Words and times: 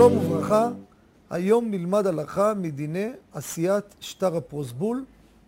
שלום 0.00 0.16
וברכה, 0.16 0.70
היום 1.30 1.70
נלמד 1.70 2.06
הלכה 2.06 2.54
מדיני 2.54 3.10
עשיית 3.32 3.84
שטר 4.00 4.36
הפרוסבול 4.36 5.04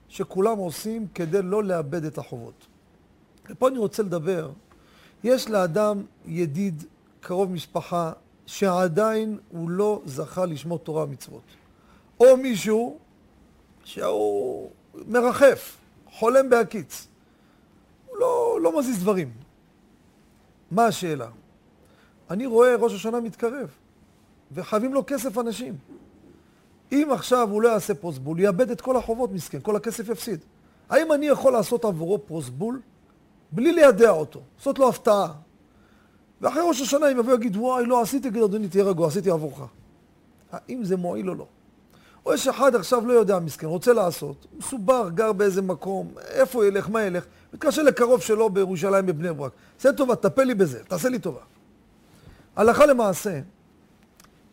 שכולם 0.09 0.59
עושים 0.59 1.07
כדי 1.15 1.43
לא 1.43 1.65
לאבד 1.65 2.05
את 2.05 2.19
החובות. 2.19 2.67
ופה 3.51 3.69
אני 3.69 3.79
רוצה 3.79 4.03
לדבר, 4.03 4.51
יש 5.25 5.51
לאדם 5.51 6.03
ידיד, 6.27 6.85
קרוב 7.21 7.53
משפחה, 7.53 8.13
שעדיין 8.47 9.39
הוא 9.49 9.71
לא 9.71 10.03
זכה 10.05 10.47
לשמור 10.47 10.79
תורה 10.79 11.05
ומצוות. 11.05 11.43
או 12.21 12.37
מישהו 12.37 12.99
שהוא 13.85 14.71
מרחף, 15.09 15.77
חולם 16.11 16.51
בהקיץ. 16.51 17.09
הוא 18.07 18.17
לא, 18.19 18.59
לא 18.63 18.79
מזיז 18.79 19.01
דברים. 19.01 19.33
מה 20.71 20.87
השאלה? 20.87 21.29
אני 22.31 22.47
רואה 22.47 22.77
ראש 22.77 22.95
השנה 22.95 23.21
מתקרב, 23.21 23.69
וחייבים 24.55 24.95
לו 24.95 25.03
כסף 25.07 25.39
אנשים. 25.39 25.77
אם 26.93 27.09
עכשיו 27.13 27.51
הוא 27.51 27.63
לא 27.63 27.69
יעשה 27.69 27.95
פרוסבול, 27.95 28.41
יאבד 28.41 28.71
את 28.71 28.81
כל 28.81 28.97
החובות 28.97 29.33
מסכן, 29.33 29.59
כל 29.63 29.77
הכסף 29.77 30.09
יפסיד. 30.09 30.41
האם 30.91 31.13
אני 31.13 31.27
יכול 31.27 31.53
לעשות 31.53 31.85
עבורו 31.85 32.27
פרוסבול 32.27 32.81
בלי 33.53 33.73
לידע 33.73 34.11
אותו, 34.11 34.41
לעשות 34.59 34.79
לו 34.79 34.89
הפתעה? 34.89 35.33
ואחרי 36.41 36.63
ראש 36.69 36.81
השנה 36.81 37.13
אם 37.13 37.19
יבוא 37.19 37.33
ויגיד, 37.33 37.57
וואי, 37.57 37.87
לא 37.87 38.03
עשיתי, 38.03 38.31
תגיד, 38.31 38.43
אדוני, 38.43 38.69
תהיה 38.69 38.85
רגוע, 38.85 39.09
עשיתי 39.09 39.31
עבורך. 39.31 39.61
האם 40.53 40.85
זה 40.85 40.97
מועיל 40.97 41.31
או 41.31 41.35
לא? 41.35 41.47
או 42.27 42.35
יש 42.35 42.49
אחד 42.49 42.75
עכשיו 42.75 43.07
לא 43.07 43.13
יודע 43.13 43.39
מסכן, 43.39 43.67
רוצה 43.67 43.93
לעשות, 43.93 44.47
מסובר, 44.59 45.09
גר 45.15 45.33
באיזה 45.33 45.63
מקום, 45.63 46.09
איפה 46.29 46.67
ילך, 46.67 46.89
מה 46.91 47.03
ילך, 47.03 47.25
מתקשר 47.55 47.83
לקרוב 47.83 48.21
שלו 48.21 48.51
בירושלים 48.51 49.07
בבני 49.07 49.33
ברק. 49.33 49.53
עשה 49.79 49.93
טובה, 49.93 50.17
טפל 50.17 50.45
לי 50.45 50.55
בזה, 50.55 50.85
תעשה 50.85 51.09
לי 51.09 51.19
טובה. 51.19 51.41
הלכה 52.57 52.87
למעשה, 52.87 53.41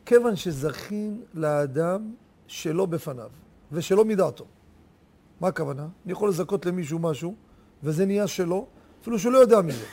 כיוון 0.10 0.36
שזכין 0.36 1.22
לאדם 1.34 2.14
שלא 2.48 2.86
בפניו 2.86 3.30
ושלא 3.72 4.06
מדעתו. 4.06 4.46
מה 5.42 5.48
הכוונה? 5.48 5.88
אני 6.06 6.12
יכול 6.12 6.30
לזכות 6.30 6.66
למישהו 6.66 7.00
משהו, 7.00 7.36
וזה 7.84 8.06
נהיה 8.06 8.28
שלו, 8.28 8.68
אפילו 9.02 9.20
שהוא 9.20 9.34
לא 9.34 9.38
יודע 9.38 9.62
מזה. 9.62 9.86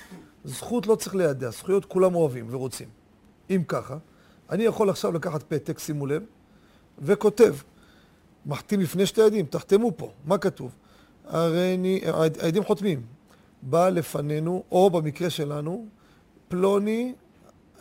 זכות 0.44 0.86
לא 0.86 0.94
צריך 0.94 1.14
לידע, 1.14 1.50
זכויות 1.50 1.84
כולם 1.84 2.14
אוהבים 2.14 2.46
ורוצים. 2.50 2.88
אם 3.50 3.62
ככה, 3.68 3.96
אני 4.50 4.62
יכול 4.62 4.90
עכשיו 4.90 5.12
לקחת 5.12 5.42
פתק, 5.42 5.78
שימו 5.78 6.06
לב, 6.06 6.22
וכותב, 6.98 7.54
מחתים 8.46 8.80
לפני 8.80 9.06
שתי 9.06 9.22
עדים, 9.22 9.46
תחתמו 9.46 9.92
פה, 9.96 10.12
מה 10.24 10.38
כתוב? 10.38 10.74
הרי 11.24 11.74
אני, 11.74 12.00
העדים 12.40 12.64
חותמים, 12.64 13.02
בא 13.62 13.88
לפנינו, 13.88 14.64
או 14.72 14.90
במקרה 14.90 15.30
שלנו, 15.30 15.86
פלוני 16.48 17.14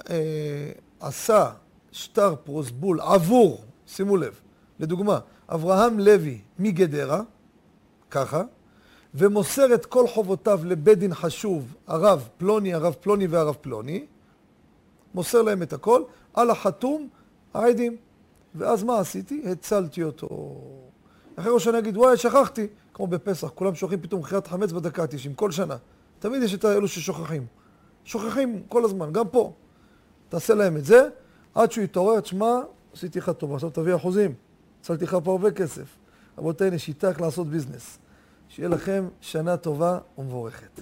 אה, 0.09 0.71
עשה 0.99 1.51
שטר 1.95 2.35
פרוסבול 2.43 3.01
עבור, 3.01 3.63
שימו 3.87 4.17
לב, 4.17 4.39
לדוגמה, 4.79 5.19
אברהם 5.49 5.99
לוי 5.99 6.41
מגדרה, 6.59 7.21
ככה, 8.11 8.43
ומוסר 9.13 9.73
את 9.73 9.85
כל 9.85 10.07
חובותיו 10.07 10.59
לבית 10.63 10.99
דין 10.99 11.13
חשוב, 11.13 11.75
הרב 11.87 12.29
פלוני, 12.37 12.73
הרב 12.73 12.93
פלוני 12.93 13.27
והרב 13.27 13.55
פלוני, 13.61 14.05
מוסר 15.13 15.41
להם 15.41 15.61
את 15.61 15.73
הכל, 15.73 16.03
על 16.33 16.49
החתום 16.49 17.07
העדים. 17.53 17.97
ואז 18.55 18.83
מה 18.83 18.99
עשיתי? 18.99 19.43
הצלתי 19.51 20.03
אותו. 20.03 20.61
אחרי 21.35 21.51
ראש 21.51 21.61
השנה 21.61 21.79
אגיד, 21.79 21.97
וואי, 21.97 22.17
שכחתי, 22.17 22.67
כמו 22.93 23.07
בפסח, 23.07 23.49
כולם 23.49 23.75
שוכחים 23.75 24.01
פתאום 24.01 24.21
מכירת 24.21 24.47
חמץ 24.47 24.71
בדקה 24.71 25.03
ה-90, 25.03 25.35
כל 25.35 25.51
שנה. 25.51 25.75
תמיד 26.19 26.43
יש 26.43 26.53
את 26.53 26.65
האלו 26.65 26.87
ששוכחים. 26.87 27.45
שוכחים 28.03 28.63
כל 28.69 28.85
הזמן, 28.85 29.11
גם 29.11 29.27
פה. 29.27 29.53
תעשה 30.29 30.53
להם 30.53 30.77
את 30.77 30.85
זה, 30.85 31.09
עד 31.55 31.71
שהוא 31.71 31.83
יתעורר, 31.83 32.19
תשמע, 32.19 32.59
עשיתי 32.93 33.19
לך 33.19 33.29
טוב, 33.29 33.53
עכשיו 33.53 33.69
תביא 33.69 33.95
אחוזים. 33.95 34.33
הצלתי 34.81 35.03
לך 35.05 35.17
פה 35.23 35.31
הרבה 35.31 35.51
כסף. 35.51 35.97
רבותיי, 36.37 36.67
הנה 36.67 36.77
שיטה 36.77 37.09
איך 37.09 37.21
לעשות 37.21 37.47
ביזנס. 37.47 37.97
שיהיה 38.49 38.69
לכם 38.69 39.07
שנה 39.21 39.57
טובה 39.57 39.99
ומבורכת. 40.17 40.81